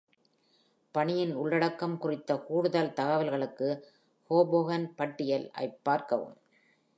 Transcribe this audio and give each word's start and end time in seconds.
பணியின் 0.95 1.33
உள்ளடக்கம் 1.35 1.97
குறித்த 1.97 2.37
கூடுதல் 2.39 2.93
தகவல்களுக்கு 2.93 3.69
"ஹோபோகன் 4.29 4.87
பட்டியல்" 4.95 5.51
ஐப் 5.59 5.79
பார்க்கவும். 5.83 6.35